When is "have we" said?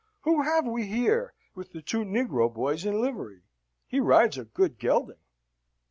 0.41-0.87